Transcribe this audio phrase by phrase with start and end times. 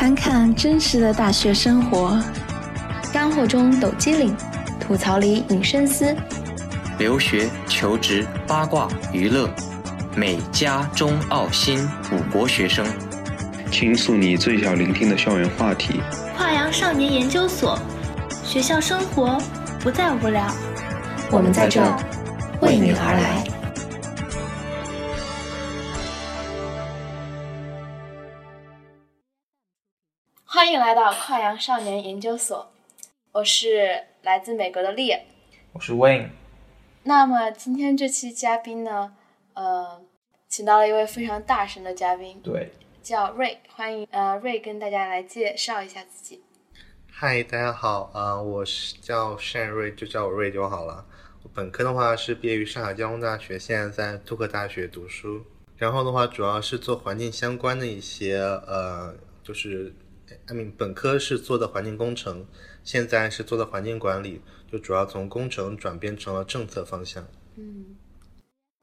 [0.00, 2.18] 看看真实的大学生活，
[3.12, 4.34] 干货中抖机灵，
[4.80, 6.16] 吐槽里引深思。
[6.98, 9.46] 留学、求职、八卦、娱乐，
[10.16, 12.86] 美加中澳新五国学生，
[13.70, 16.00] 倾诉你最想聆听的校园话题。
[16.34, 17.78] 跨洋少年研究所，
[18.42, 19.36] 学校生活
[19.80, 20.50] 不再无聊。
[21.30, 21.82] 我们在这
[22.62, 23.49] 为你而来。
[30.70, 32.70] 欢迎来到跨洋少年研究所，
[33.32, 35.12] 我是来自美国的丽。
[35.72, 36.28] 我是 Wayne。
[37.02, 39.12] 那么今天这期嘉宾呢，
[39.54, 40.00] 呃，
[40.46, 42.70] 请到了一位非常大神的嘉宾，对，
[43.02, 46.44] 叫瑞，欢迎呃瑞跟大家来介绍一下自己。
[47.10, 51.04] 嗨，大家好，呃，我是叫单瑞，就叫我瑞就好了。
[51.42, 55.44] 我本科的话是毕业于上海交通大学，现在在杜克大学读书。
[55.76, 59.12] 然后的话，主要是做环境相关的一些，呃，
[59.42, 59.92] 就是
[60.50, 62.44] ，I mean，本科是做的环境工程，
[62.82, 67.24] 现在是做的环境管理，就主要从工程转变成了政策方向。
[67.56, 67.96] 嗯，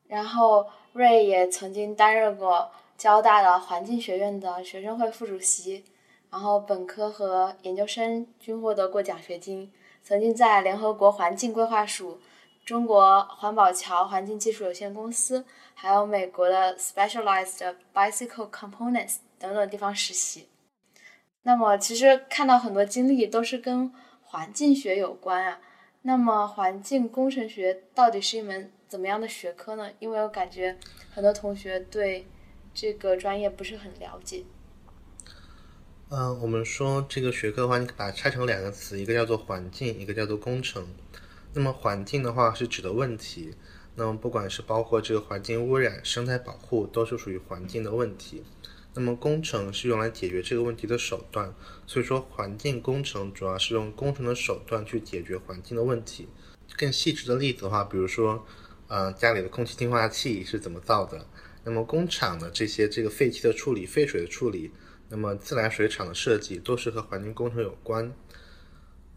[0.08, 5.84] 然后瑞也曾经担任过交大的环境学院的学生会副主席，
[6.32, 9.70] 然后本科和研究生均获得过奖学金，
[10.02, 12.20] 曾经在联合国环境规划署。
[12.66, 20.50] 中国环保桥环境技术有限公司，还有美国的 Specialized Bicycle Components 等等地方实习。
[21.48, 23.90] 那么，其实看到很多经历都是跟
[24.22, 25.62] 环境学有关啊。
[26.02, 29.90] 那么，环境工程学到底是一门怎么样的学科呢？
[30.00, 30.78] 因为我感觉
[31.10, 32.28] 很多同学对
[32.74, 34.44] 这个专业不是很了解。
[36.10, 40.86] 嗯，我们说这个学科的话，你把它拆成两个词，一个叫做环境，一个叫做工程。
[41.54, 43.56] 那么环境的话是指的问题，
[43.96, 48.44] 那么不管是包括这个环境污染、生态保护，都是属于环境的问题。
[48.98, 51.54] 那么工程是用来解决这个问题的手段，
[51.86, 56.28] 所以说环境工程主要是用工程的手段去解决环境的问题。
[56.76, 58.44] 更细致的例子的话，比如说，
[58.88, 61.28] 呃，家里的空气净化器是怎么造的？
[61.64, 64.72] 那么工厂的这些这个废气的处理、废水的处理，
[65.10, 68.12] 那么自来水厂的设计都是和环境工程有关。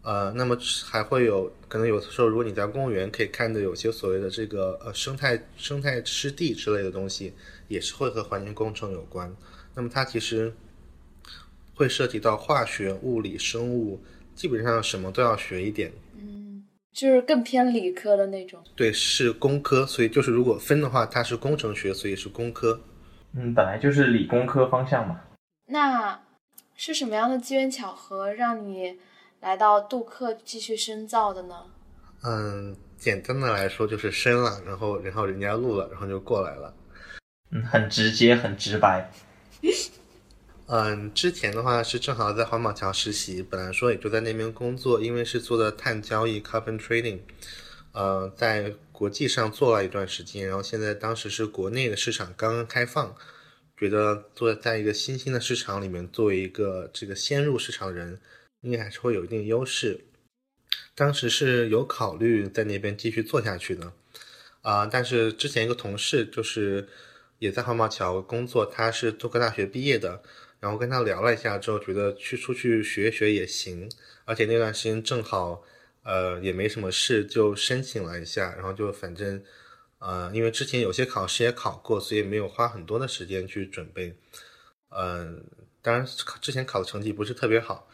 [0.03, 0.55] 呃，那么
[0.85, 7.33] 还会有可能有的时候，如果你在公园可以看到有些所谓的这个呃生态生态湿地之类的东西，
[7.67, 9.35] 也是会和环境工程有关。
[9.75, 10.53] 那么它其实
[11.73, 13.99] 会涉及到化学、物理、生物，
[14.35, 15.91] 基本上什么都要学一点。
[16.15, 18.63] 嗯，就是更偏理科的那种。
[18.75, 22.81] 对，是工科，所以就是如果分的话，它是工程学，所以是工科。
[23.33, 25.21] 嗯，本来就是理工科方向嘛。
[25.67, 26.21] 那
[26.75, 28.97] 是什么样的机缘巧合让你？
[29.39, 31.55] 来到杜克继续深造的呢？
[32.23, 36.71] 嗯，简单的来说就是深了，然后然后人家录了，然后就过来了。
[37.49, 39.09] 嗯，很直接，很直白。
[40.67, 47.19] 嗯，之前的话是正好在环保桥实习，本来说也就在那边工作，因为是做的碳交易 （carbon trading）。
[47.93, 53.15] 呃，在国际上做了一段时间，然后现在当时是国内的市场刚刚开放，
[53.77, 58.19] 觉得做在一个新兴的市场里面，作为一个这个先入市场人。
[58.63, 60.05] 应该还是会有一定优势。
[60.93, 63.91] 当时是有考虑在那边继续做下去的，
[64.61, 66.87] 啊，但是之前一个同事就是
[67.41, 70.21] 也在环保桥工作，他是杜克大学毕业的，
[70.59, 73.89] 然后跟他聊了一下之后，觉得去出去学学也行，
[74.25, 75.63] 而且那段时间正好
[76.03, 79.43] 呃也没什么事，就申请了一下，然后就反正
[79.97, 84.15] 呃因为之前有些考试也考过，所以没有花很多的时间去准备，
[84.89, 85.43] 嗯，
[85.81, 86.05] 当然
[86.39, 87.87] 之前考的成绩不是特别好。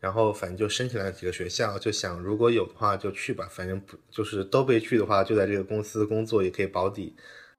[0.00, 7.16] 然后反正就申请了几个学校，就想如果有的话就去吧，反正不就是都被拒的话，就在这个公司工作也可以保底，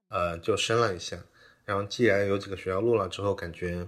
[0.07, 1.17] 呃，就申了一下。
[1.69, 3.87] 然后既然有几个学校录了之后，感觉，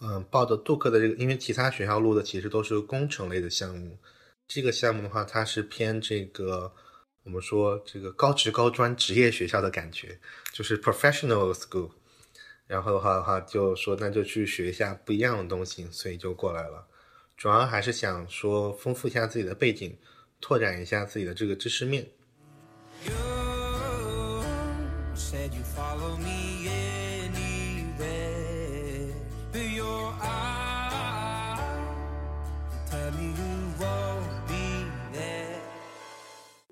[0.00, 3.98] 嗯，报的杜克的这个，因为其他学校录的其实都是工程类的项目，
[4.46, 6.72] 这个项目的话，它是偏这个
[7.24, 10.20] 我们说这个高职高专职业学校的感觉，
[10.52, 11.90] 就是 professional school。
[12.68, 16.86] 然后的话的话，就说那就去学一下不一样的东西，所以就过来了。
[17.36, 19.98] 主要还是想说丰富一下自己的背景，
[20.40, 22.06] 拓展一下自己的这个知识面。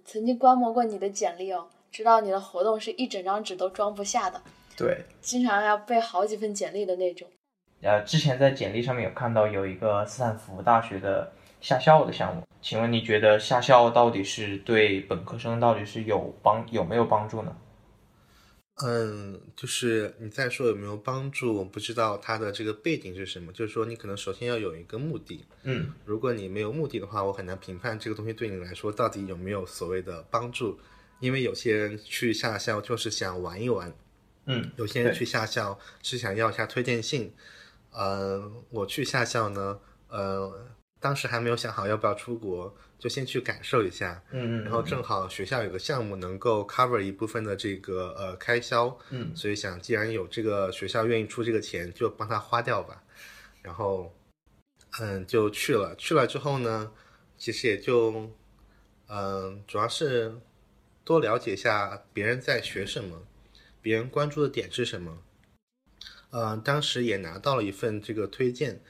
[0.05, 4.41] 曾经观摩过你的简历哦，知道你的活动是一整张纸都装不下的，
[4.77, 7.27] 对，经常要备好几份简历的那种。
[7.83, 17.57] 呃，之前在简历上面有看到有一个斯坦福大学的下校的项目，请问你觉得下校到底是对本科生到底是有帮有没有帮助呢？
[18.85, 23.53] 嗯，就是你再说有没有帮助，我不知道它的这个背景是什么。
[23.53, 25.45] 就是说，你可能首先要有一个目的。
[25.65, 30.79] 嗯如果你没有目的的话，我很难评判这个东西对你来说到底有没有所谓的帮助。
[31.21, 33.93] 因为有些人去下校就是想玩一玩，
[34.47, 37.35] 嗯，有些人去下校是想要一下推荐信。
[37.91, 39.79] 呃，我去下校呢，
[40.09, 40.67] 呃，
[41.01, 44.23] 当时还没有想好要不要出国，就先去感受一下。
[44.31, 53.03] 嗯嗯，然后正好学校有个项目能够 cover 一部分的这个呃开销，嗯所以想既然有这个学校愿意出这个钱，就帮他花掉吧。
[53.63, 54.15] 然后，
[55.01, 55.95] 嗯，就去了。
[55.97, 56.93] 去了之后呢，
[57.37, 58.31] 其实也就，
[59.09, 60.35] 嗯，主要是
[61.05, 63.23] 多了解一下别人在学什么，
[63.83, 65.19] 别人关注的点是什么。
[66.31, 68.81] 嗯，当时也拿到了一份这个推荐，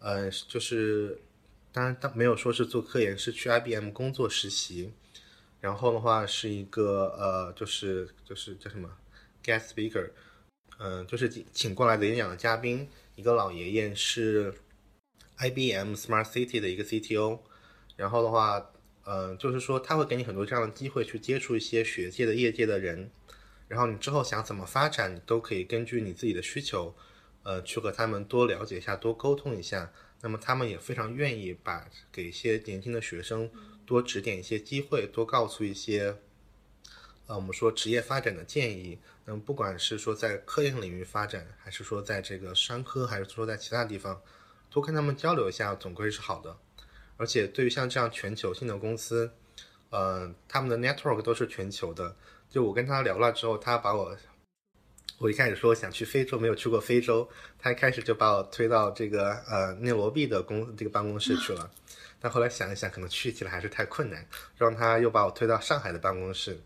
[0.00, 1.20] 呃，就是
[1.72, 4.92] 当然他没有说是做科研，是去 IBM 工作实习。
[5.60, 8.88] 然后的话是一个呃，就是就是叫什么
[9.42, 10.10] guest speaker，
[10.78, 14.54] 嗯、就是请请过来的演讲的嘉宾，一个老爷爷是
[15.38, 17.40] IBM Smart City 的一个 CTO。
[17.96, 18.70] 然后的话，
[19.04, 23.10] 嗯、就是说他会给你很多这样的机会去接触一些学界的、业界的人。
[23.66, 26.94] 然后你之后想怎么发展，你都可以根据你自己的需求，
[27.42, 29.92] 呃，去和他们多了解一下，多沟通一下。
[30.20, 33.50] 那么他们也非常愿意把给一些年轻的学生
[33.86, 36.16] 多指点一些机会，多告诉一些，
[37.26, 38.98] 呃，我们说职业发展的建议。
[39.24, 44.20] 那么不管是说在科研领域发展，还是说在这个商科，还是说在其他地方，
[44.70, 46.56] 多跟他们交流一下，总归是好的。
[47.16, 49.32] 而且对于像这样全球性的公司，
[49.90, 52.16] 呃，他们的 network 都是全球的。
[52.48, 54.16] 就我跟他聊了之后，他把我，
[55.18, 57.28] 我一开始说想去非洲，没有去过非洲，
[57.58, 61.68] 他一开始就把我推到这个呃内罗毕的公这个办公室去了。
[62.20, 64.24] 但后来想一想，可能去起来还是太困难，
[64.56, 66.60] 让他又把我推到上海的办公室。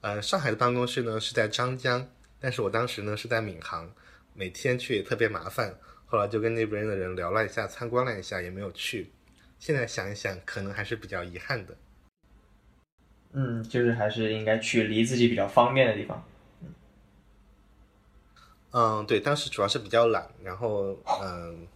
[0.00, 2.08] 呃，上海的办公室呢是在张江，
[2.40, 3.90] 但是我当时呢是在闵行，
[4.34, 5.74] 每天去也特别麻烦。
[6.06, 9.10] 后来就跟那边的人聊了一下，参观了一下，也没有去。
[9.58, 11.76] 现在想一想，可能还是比较遗憾的。
[13.32, 16.22] 嗯，就是还是应该去离自己比较方便的地方。
[18.72, 21.66] 嗯，对，当时主要是比较懒，然后嗯，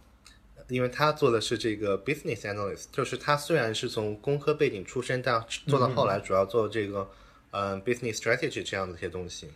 [0.67, 7.07] 因为他做的是这个 business analyst，就是他虽然是从工科背景出身，但做到后来主要做这个
[7.51, 9.51] 嗯 business strategy 这样的一些东西。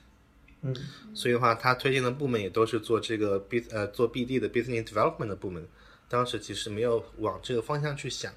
[0.61, 0.75] 嗯，
[1.15, 5.67] 所以的话，他推荐的部门也都是做这个 B 呃做 BD 的 business development 的部门。
[6.07, 8.31] 当时其实没有往这个方向去想，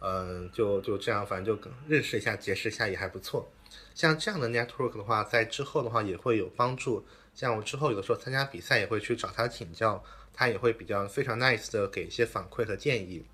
[0.00, 3.48] 嗯，就就这样，反正就认识一下、结识一下也还不错。
[3.94, 7.04] 像这样的 network 的话，在之后的话也会有帮助。
[7.34, 13.24] 像我之后有的时候参加比赛也会去找他请教，他也会比较非常 nice 的给一些反馈和建议。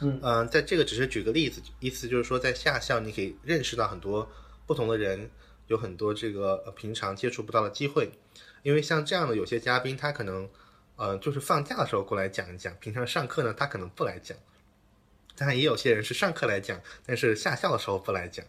[0.00, 4.30] 嗯在这个只是举个例子，意思就是说在下校你可以认识到很多
[4.66, 5.30] 不同的人，
[5.66, 8.10] 有很多这个呃平常接触不到的机会。
[8.62, 10.48] 因为像这样的有些嘉宾，他可能
[10.96, 14.36] 呃就是放假的时候过来讲一讲，平常上课呢他可能不来讲。
[15.36, 18.44] 当然也有些人是上课来讲，但是下校的时候不来讲。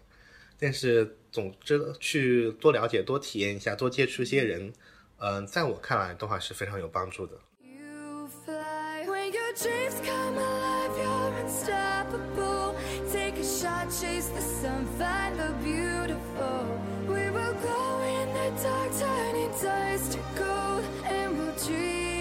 [0.57, 4.73] 但是总之去多了解、多体验一下、多接触一些人，
[5.17, 7.33] 嗯、在我看来的话是非常有帮助的。
[7.61, 12.75] You fly when your dreams come alive, you're unstoppable.
[13.11, 16.65] Take a shot, chase the sun, find the beautiful.
[17.07, 22.11] We will glow in the dark, turning dust to gold, and we'll dream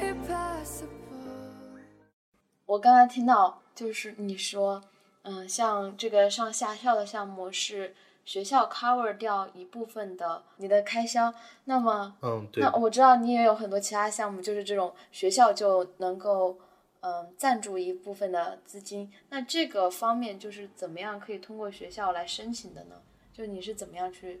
[0.00, 0.88] impossible.
[2.66, 4.82] 我刚才听到就是你说，
[5.28, 12.72] 嗯，像这个上下校的项目是学校 cover 掉一部分的你的开销，那么，嗯，对那。
[12.76, 16.58] 我知道你也有很多其他项目，就是这种学校就能够
[17.00, 23.02] 嗯赞助一部分的资金，那这个方面就是怎么样可以通过学校来申请的呢？
[23.32, 24.40] 就你是怎么样去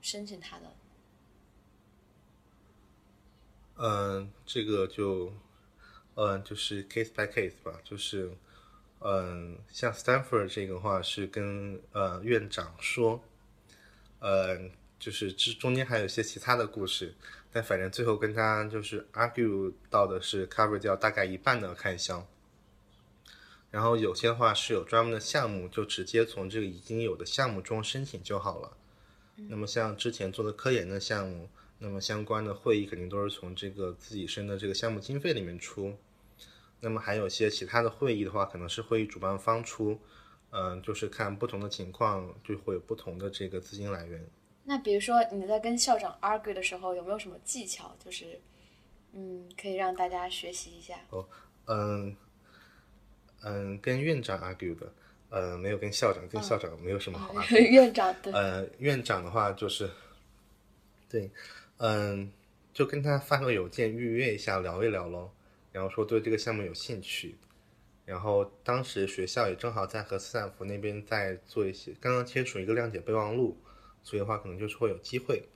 [0.00, 0.72] 申请它的？
[3.76, 5.32] 嗯，这个就，
[6.14, 8.36] 嗯，就是 case by case 吧，就是，
[9.06, 13.22] 嗯，像 Stanford 这个话是跟呃院长说，
[14.20, 17.14] 嗯，就是这中间还有一些其他的故事，
[17.52, 22.26] 但反正最后跟他就是 argue 到的是 cover 掉大概一半的开销，
[23.70, 28.74] 然后有些话是有专门的项目，就直接从这个已经有的项目中申请就好了。
[29.36, 35.94] 那么像之前做的科研的项目，那么相关的会议肯定都是从这个自己申的这个项目经费里面出。
[36.80, 39.98] 那么还有一些其他的会议的话，可能是会议主办方出，
[40.50, 44.24] 嗯、就是看不同的情况就会有不同的这个资金来源。
[44.64, 48.40] 那比如说你在跟校长 argue 的时候，有没有什么技巧，就是
[49.12, 50.98] 嗯可以让大家学习一下？
[51.66, 52.16] 嗯
[53.42, 54.92] 嗯，跟院长 argue 的，
[55.30, 57.20] 呃，没有跟校长，跟校长没有什么。
[57.50, 59.90] 院长对，呃，院长的话就是，
[61.08, 61.30] 对，
[61.78, 62.30] 嗯，
[62.72, 65.32] 就跟他发个邮件预约一下，聊一聊咯。
[65.74, 67.36] 然后说对这个项目有兴趣。
[68.06, 73.58] 然后当时学校也正好在和斯坦福那边在做一些，刚刚签署一个谅解备忘录，
[74.02, 75.48] 所以的话可能就是会有机会。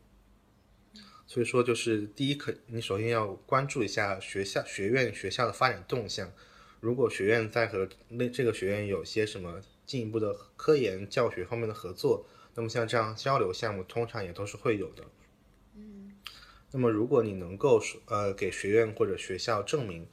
[1.26, 6.32] 所以说，就是第一，可你首先要关注一下学校、学院、学校的发展动向。
[6.80, 15.04] 如果学院在和那这个学院有些什么进一步的科研教学方面的合作，那么像这样交流项目通常也都是会有的。
[16.68, 20.06] 嗯，那么如果你能够呃给学院或者学校证明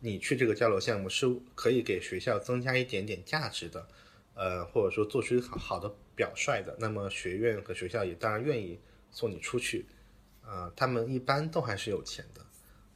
[0.00, 3.86] 你去这个交流项目是可以给学校增加一点点价值的，
[4.34, 8.78] 呃或者说做出好好的表率的，那么学院和学校也当然愿意
[9.10, 9.86] 送你出去。
[10.44, 12.44] 呃，他们一般都还是有钱的，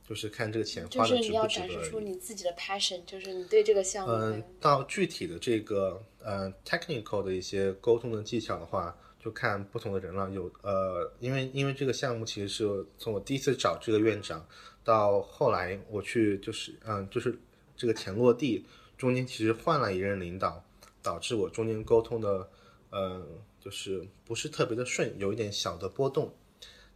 [0.06, 1.84] 就是看这个钱花的值是你要展不值得而已。
[1.84, 10.30] 示出你自己的 passion，就是你对这个项目很嗯，到具体的这个呃 technical 的一些沟通的技巧的话，就看不同的人了。
[10.30, 14.46] 有呃，因为因为这个项目其实是从我第一次找这个院长
[14.84, 17.36] 到后来我去就是嗯就是
[17.76, 18.64] 这个钱落地，
[18.96, 20.64] 中间其实换了一任领导，
[21.02, 22.48] 导致我中间沟通的
[22.90, 23.26] 呃
[23.60, 26.32] 就是不是特别的顺，有一点小的波动。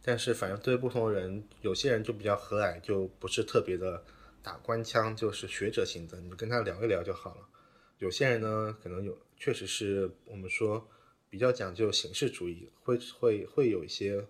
[0.01, 4.01] 但是反正对不同的人，有些人就比较和蔼，就不是特别的
[4.41, 7.41] 打官腔，就是学者型的，你就跟他聊一聊就好了。
[7.99, 10.87] 有些人呢，可能有确实是我们说
[11.31, 14.27] 比较讲究形式主义，会会会有一些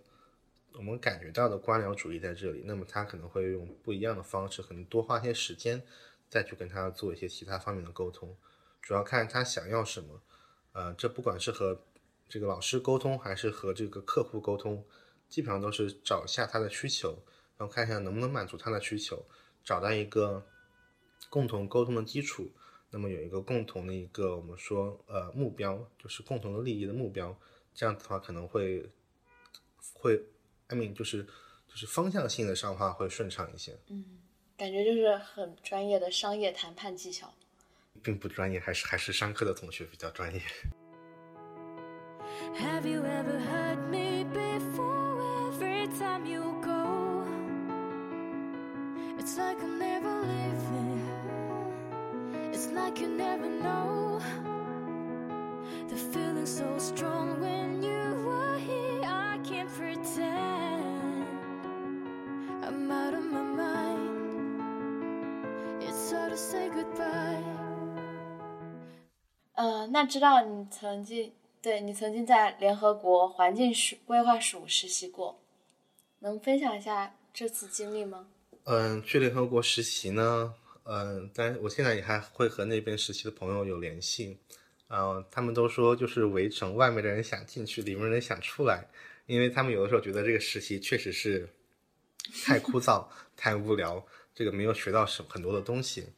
[0.73, 2.61] 我们感觉到的官僚主义在这里。
[2.63, 5.81] 那么他可能会用不一样的方式，可能多花些时间
[6.29, 8.37] 再去跟他做一些其他方面的沟通，
[8.83, 10.21] 主要看他想要什么。
[10.73, 11.81] 呃，这不管是和
[12.29, 14.85] 这个老师沟通，还是和这个客户沟通，
[15.27, 17.17] 基本上都是找一下他的需求，
[17.57, 19.25] 然后看一下能不能满足他的需求，
[19.63, 20.45] 找到一个
[21.31, 22.51] 共同沟通的基础。
[22.91, 27.35] 那么有一个共同的一个我们说呃目标，就是共同的利益的目标，
[27.73, 28.85] 这样子的话可能会
[29.93, 30.21] 会
[30.67, 31.23] ，I mean 就是
[31.67, 33.79] 就是方向性的上话会顺畅一些，
[34.57, 37.33] 感觉就是很专业的商业谈判技巧。
[38.03, 40.41] 并不专业，还是还是商科的同学比较专业。
[42.57, 45.19] Have you ever heard me before?
[45.59, 47.25] Every time you go,
[49.19, 50.70] it's like I'm never leaving.
[52.81, 54.19] Like you never know.
[55.87, 59.03] The feeling so strong when you were here.
[59.03, 61.27] I can't pretend
[62.63, 64.61] I'm out of my mind.
[65.81, 67.43] It's hard to say goodbye.
[69.53, 75.37] 呃，那知道你曾经对你曾经在联合国环境署规划署实习过，
[76.19, 78.25] 能分享一下这次经历吗？
[78.63, 80.55] 嗯，去联合国实习呢，
[80.93, 84.37] 嗯，但我现在也还会和那边实习的朋友有联系，
[84.89, 88.89] 嗯，他们都说就是围城外面的人想进去，里面的人想出来，
[89.25, 91.47] 因为他们有的时候觉得这个实习确实是
[92.43, 93.07] 太枯燥、
[93.37, 94.05] 太无聊，
[94.35, 96.09] 这个没有学到什很多的东西，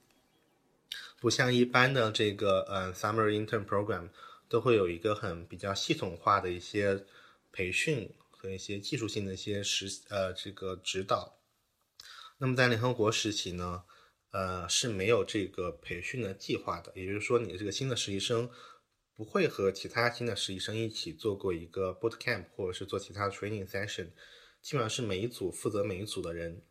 [1.20, 4.10] 不像一般的这个嗯 summer intern program
[4.50, 7.06] 都会有一个很比较系统化的一些
[7.52, 11.38] 培训和一些技术性的一些实呃这个指导。
[12.40, 13.84] 那么在联合国实习呢，
[14.34, 18.50] 呃是没有这个培训的计划的，也就是说，你的这个新的实习生
[19.16, 24.08] 不会和其他新的实习生一起做过一个 boot camp，或者是做其他 training session，
[24.60, 26.64] 基本上是每一组负责每一组的人。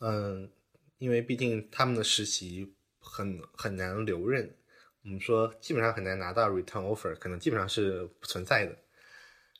[0.00, 0.50] 嗯，
[0.96, 4.56] 因为毕竟他们的实习很很难留任，
[5.02, 8.74] 我们说基本上很难拿到 return offer，可能基本上是不存在的。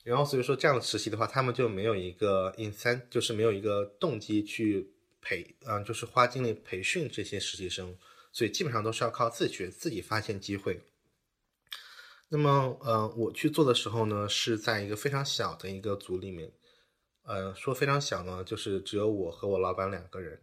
[0.02, 4.93] 然后所以说这样的实习的话，他们就没有一个 incent，就是没有一个动机去
[5.25, 7.97] 培，嗯、就是花精力培训这些实习生，
[8.31, 10.83] 所以基本上都是要靠自觉，自己发现机会。
[12.28, 16.52] 那么，呃，我去做的时候呢，是在一个非常小的一个组里面，
[17.23, 20.40] 呃，说非常小呢，就是只有我和我老板两个人，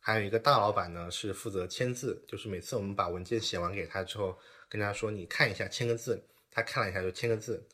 [0.00, 4.38] 还有一个大老板呢是负责签字，就是每次我们把文件写完给他之后，
[4.68, 7.66] 跟他说你看一下，签个字，他看了一下就签个字。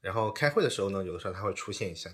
[0.00, 2.10] 然后开会的时候呢，有的时候他会出现一下，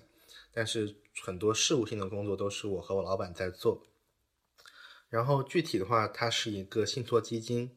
[0.52, 3.87] 但是很多事务性的工作都是我和我老板在做。
[5.09, 7.76] 然后具体的话，它是一个信托基金，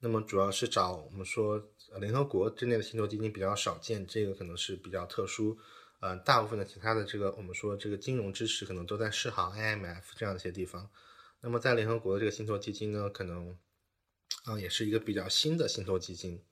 [0.00, 5.58] 那么主要是找我们说联合国之内的信托基金比较少见，这个可能是比较特殊。
[6.00, 10.90] 呃，大部分的其他的这个我们说这个金融支持可能都在世行、IMF 这样的一些地方。
[11.40, 13.56] 那么在联合国的这个信托基金呢，可能
[14.44, 16.42] 啊、也是一个比较新的信托基金。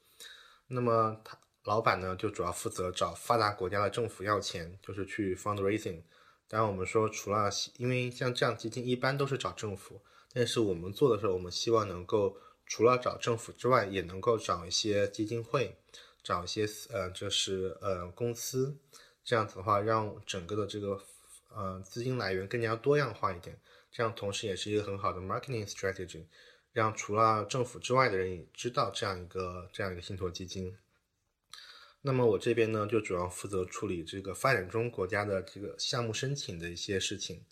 [0.69, 6.03] 那么它老板呢，就主要负责找发达国家的政府要钱，就是去 fundraising。
[6.47, 10.01] 当然，我们说除了因为像这样基金一般都是找政府，
[10.33, 15.75] 但是我们做的时候，我们希望能够除了找政府之外，也能够找一些基金会，
[16.23, 18.77] 找一些呃，就是呃公司，
[19.25, 21.01] 这样子的话，让整个的这个
[21.49, 23.59] 呃资金来源更加多样化一点。
[23.91, 26.27] 这样同时也是一个很好的 marketing strategy，
[26.73, 30.77] 让除了政府之外的人也知道这样一个这样一个信托基金。
[32.07, 37.43] 那么我这边呢，就主要负责处理这个发展中国家的这个项目申请的一些事情。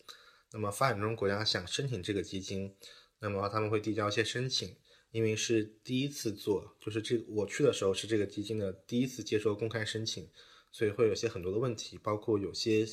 [0.51, 2.75] 那么发展中国家想申请这个基金，
[3.17, 4.75] 那么他们会递交一些申请，
[5.09, 10.29] 因为是第一次做，就是这我去的时候是这个基金的第一次接受公开申请，
[10.71, 12.85] 所以会有些很多的问题，包括有些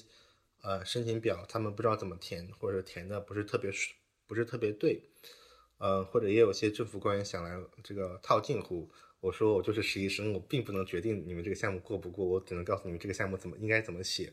[0.62, 3.70] 呃申请表他们不知道怎么填，或者填的不是特别
[4.26, 5.02] 不是特别对，
[5.76, 8.90] 呃或者也有些政府官员想来这个套近乎。
[9.20, 14.32] 我说我就是实习生，我并不能决定你们这个项目过不过，我只能告诉你们这个项目怎么应该怎么写。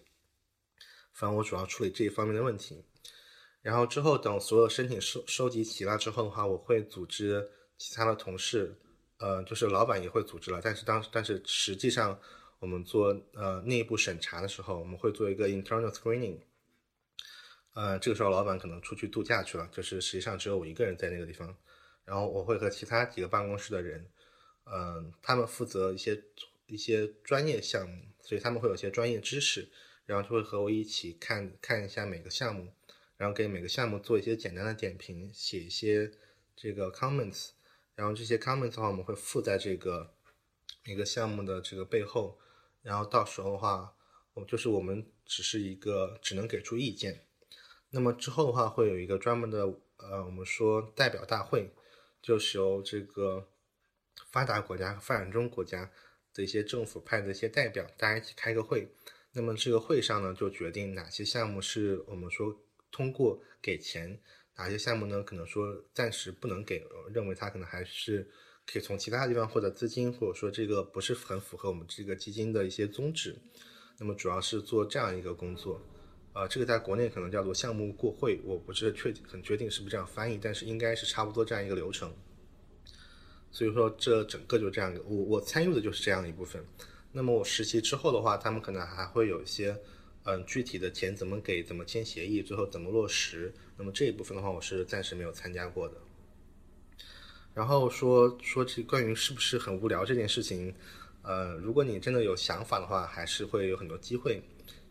[1.12, 2.86] 反正我主要处理这一方面的问题。
[3.62, 8.78] 然后之后等所有申请收收集齐了之后的话，我会组织其他的同事，
[9.18, 10.62] 呃，就是老板也会组织了。
[10.64, 12.18] 但是当但是实际上
[12.60, 16.40] 我们做呃内部审查的时候，我们会做一个 internal screening。
[17.74, 21.54] 呃，这个时候老板可能出去度假去了，就是实际上只有我一个人在那个地方。
[22.06, 24.10] 然后我会和其他几个办公室的人。
[24.70, 26.24] 嗯，他们负责一些
[26.66, 29.70] 一些专业项目，所以他们会有一些专业知识，
[30.06, 32.74] 然后就会和我一起看看一下每个项目，
[33.16, 36.12] 然后给每个项目做一些简单的点评，写一些
[36.56, 37.52] 这个 comments，
[37.96, 40.14] 然后这些 comments 的话，我们会附在这个
[40.84, 42.38] 每个项目的这个背后，
[42.82, 43.96] 然后到时候的话，
[44.34, 47.26] 我就是我们只是一个只能给出意见，
[47.92, 49.60] 那么之后的话会有一个专门的
[49.98, 51.72] 呃，我们说代表大会，
[52.22, 53.48] 就是由这个。
[54.32, 55.92] 发达国家和发展中国家
[56.34, 58.88] 的一些政府派的一些代表，大家一起开个会。
[59.34, 62.56] 那么这个会上呢，就决定哪些项目是我们说
[62.92, 64.20] 通过给钱，
[64.56, 66.84] 哪些项目呢可能说暂时不能给，
[67.14, 68.28] 认为它可能还是
[68.66, 73.38] 可以从其他地方获得资金，或者说这个不是很符合我们这个基金的一些宗旨。
[74.00, 75.82] 那么主要是做这样一个工作，
[76.34, 82.12] 呃，这个在国内可能叫做项目过会，我不是确很确定是不是这样翻译，但是应该是差不多这样一个流程。
[83.58, 86.64] 所以说，这整个就这样，我我参与的就是这样一部分。
[87.12, 89.76] 那么我实习之后的话，他们可能还会有一些，
[90.26, 93.52] 嗯，具体的钱怎么给，怎么签协议，最后怎么落实。
[93.76, 95.96] 那么这一部分的话，我是暂时没有参加过的。
[97.56, 100.72] 然后说说这关于是不是很无聊这件事情，
[101.24, 104.40] 呃，如果你真的有想法的话，还是会有很多机会，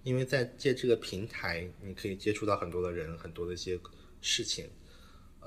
[0.02, 3.78] 因为在借这个平台，你可以接触到很多的人，很多的一些
[4.20, 4.68] 事情。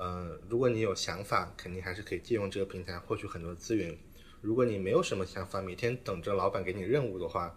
[0.00, 3.94] 呃，如果你有想法，肯定还是可以借用这个平台获取很多资源。
[4.40, 7.54] 如果你没有什么想法，每天等着老板给你任务的话，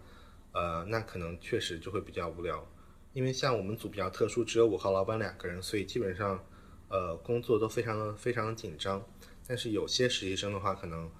[0.52, 2.70] 呃，那可能确实就会比较无聊。
[3.14, 6.44] 因为像我们组比较特殊，只有我和老板两个人，所以基本上，
[6.88, 9.02] 呃，工作都非常非常的紧张。
[9.48, 11.10] 但是有些实习生的话，可能，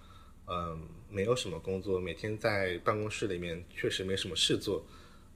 [0.46, 4.84] 嗯，没有什么工作，每天在办公室里面确实没什么事做。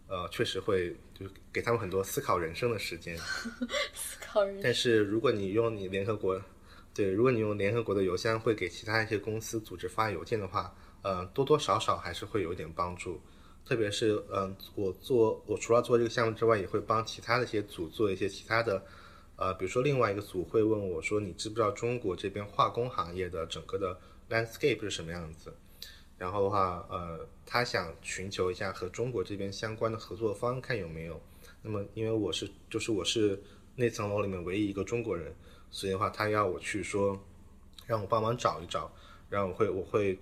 [0.08, 3.16] 呃，确实会就给他们很多思考人生的时间。
[3.94, 4.62] 思考人生。
[4.62, 6.40] 但是如果你用你联合国，
[6.94, 13.20] 对，如果你用联合国的邮箱会给其他一些公司组织发邮件的话，呃，多多少少还是会有一点帮助。
[13.64, 18.82] 特别是，嗯，我做我除了做这个项目之外，也会帮其他的一些组做一些其他的，
[19.36, 25.52] 呃，比如说另外一个组会问我说，你知不知道中国这边化工行业的整个的 landscape 是什么样子？
[26.18, 31.20] 然后的话，呃，他想寻求一下和中国这边相关的合作方，看有没有。
[31.62, 33.40] 那么，因为我是就是我是
[33.76, 35.32] 那层楼里面唯一一个中国人，
[35.70, 37.24] 所以的话，他要我去说，
[37.86, 38.92] 让我帮忙找一找，
[39.30, 40.18] 然后我会我会，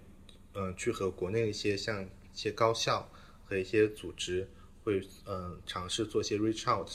[0.55, 3.09] 嗯，去和国内一些像一些高校
[3.45, 4.49] 和一些组织
[4.85, 6.91] 会，嗯，尝试做一些 reach out，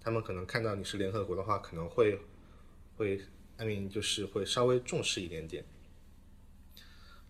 [0.00, 2.18] 他们可能看到你是联合国的话，可能会
[2.96, 3.20] 会
[3.58, 5.64] ，I mean 就是会稍微重视一点点。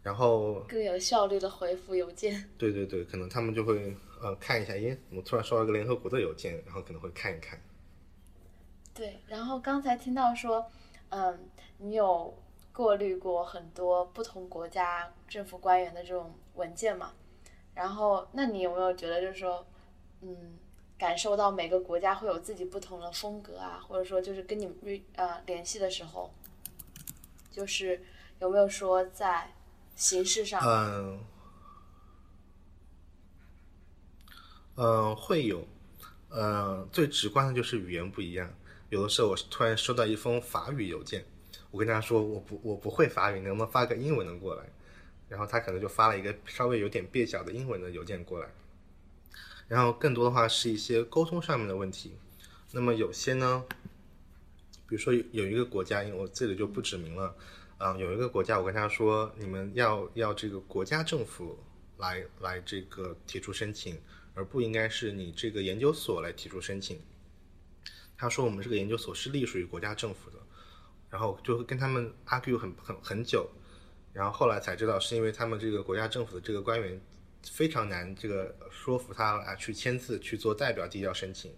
[0.02, 2.48] 然后更有效率的回复邮件。
[2.56, 7.60] 对对对，可能他们就会呃看一下，耶，我突然收到一个联合国的邮件，然后可能会看一看。
[8.94, 10.70] 对，然后刚才听到说，
[11.10, 11.38] 嗯，
[11.78, 12.34] 你有
[12.72, 17.12] 过滤过很多不同国家政府官员的这种文件嘛？
[17.74, 19.66] 然后，那你有没有觉得就是说，
[20.22, 20.58] 嗯，
[20.96, 24.76] 感受到每个国家会有自己不同的风格啊，或者说就是跟你们
[25.16, 26.30] 呃联系的时候，
[27.50, 28.02] 就是
[28.38, 29.52] 有没有说在。
[30.00, 31.20] 形式上，嗯，
[34.76, 35.68] 嗯，会有，
[36.30, 38.50] 嗯，最直观的就是语言不一样。
[38.88, 41.26] 有的时候我突然收到一封法语邮件，
[41.70, 44.64] 我跟他说我不我不会法语，能不能发个英文的过来？
[45.28, 48.48] 然后他可能就发了一个稍微有点蹩脚的英文的邮件过来。
[49.68, 52.16] 然后更多的话是一些沟通上面的问题。
[52.72, 53.64] 那么有些呢，
[54.88, 57.36] 比如说有一个国家，因为我这里就不指明了。
[57.82, 61.58] 嗯有一个国家我跟他说，你们要要这个国家政府
[61.96, 63.98] 来来这个提出申请，
[64.34, 67.00] 而不应该是你这个研究所来提出申请。
[68.18, 70.36] 他说我们这个研究所是隶属于国家政府的，
[71.08, 73.48] 然后就跟他们 argue 很很很久，
[74.12, 77.00] 然后后来才知道是因为他们这个国家政府的这个官员
[77.42, 81.50] 非常难这个说服他啊去签字去做代表递交申请，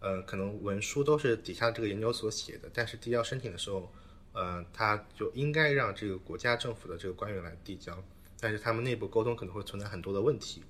[0.00, 3.92] 呃，可能文书都是底下这个研究所写的，但是递交申请的时候，
[4.32, 7.96] 呃，他就应该让这个国家政府的这个官员来递交，
[8.40, 10.62] 但是他们内部沟通可能会存在很多的问题，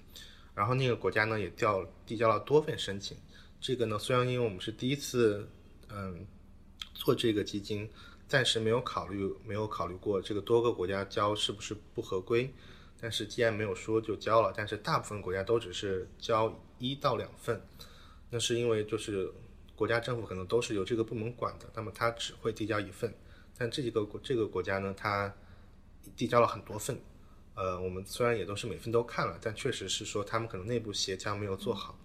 [0.55, 3.17] 然后那个国家呢也调递交了多份申请，
[3.61, 5.49] 这个呢虽然因为我们是第一次，
[5.89, 6.27] 嗯，
[6.95, 7.89] 做这个基金，
[8.27, 12.53] 暂时没有考虑没有考虑过这个多个国家交是不是不合规，
[13.01, 17.61] 但是既然没有说就交了，但是大部分国家都只是交一到两份，
[18.31, 19.31] 那是因为就是
[19.77, 23.13] 国家政府可能都是由这个部门管的，那么他只会递交一份，
[23.63, 25.33] 但这几个国这个国家呢，它
[26.17, 27.01] 递交了很多份，
[27.55, 31.97] 呃，我们虽然也都是每份都看了，但确实是说他们可能内部协调没有做好。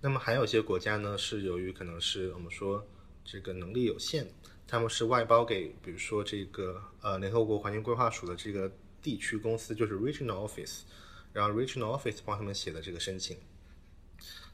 [0.00, 2.84] 那么还有一些国家呢，是由于可能是我们说
[3.24, 4.26] 这个能力有限，
[4.66, 8.68] 他们是外包给，比如说这个呃联合国环境规划署的这个
[9.00, 10.80] 地区公司，就是 regional office，
[11.32, 13.38] 然后 regional office 帮他们写的这个申请。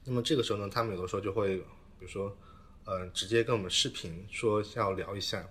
[0.05, 1.64] 那么这个时候呢，他们有的时候就会，比
[2.01, 2.37] 如说，
[2.85, 5.46] 呃，直接跟我们视频说要聊一下，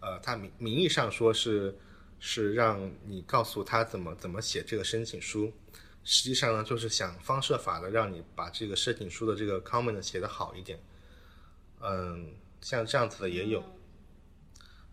[0.00, 1.76] 呃，他名名义上说是
[2.20, 5.52] 是让你告诉他怎么怎么写这个申请书，
[6.04, 10.78] 实际上呢，就是想方设法的让你把这个申请书的这个 comment 写的好一点。
[11.80, 13.62] 嗯，像这样子的也有，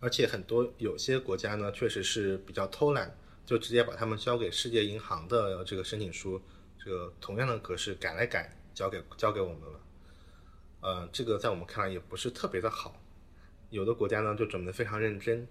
[0.00, 6.40] 而且很多有些国家呢，确实是比较偷懒，就直接把他们交给世界银行的这个申请书，
[6.78, 9.80] 这个同样的格式改来改，交给交给我们了。
[10.80, 12.94] 呃，这个在我们看来也不是特别的好。
[13.70, 15.46] 有的国家呢就准备的非常认真，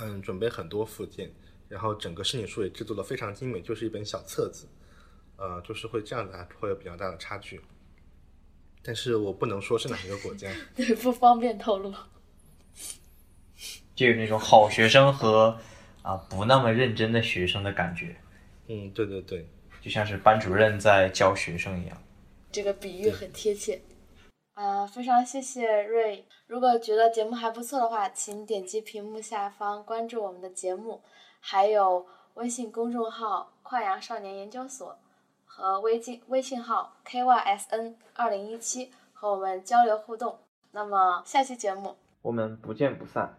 [0.00, 1.30] 嗯，准备很多附件，
[1.68, 4.66] 然后整个申请书也制作的非常精美，就是一本小册子。
[5.38, 7.60] 呃，就是会这样子啊，会有比较大的差距。
[8.82, 10.50] 但是我不能说是哪一个国家。
[10.74, 11.92] 对，不方便透露。
[13.94, 15.58] 就有那种好学生和
[16.02, 18.16] 啊不那么认真的学生的感觉，
[18.68, 19.46] 嗯，对对对，
[19.80, 22.02] 就像是班主任在教学生一样。
[22.52, 23.80] 这个比喻很贴切。
[24.56, 26.26] 啊、非常谢谢瑞。
[26.46, 31.02] 如果觉得节目还不错的话，请点击屏幕下方关注我们的节目，
[31.40, 34.98] 还有微信公众号“跨洋少年研究所”
[35.44, 40.38] 和微信微信号 “kysn 二零一七”和我们交流互动。
[40.70, 43.38] 那么下期节目我们不见不散。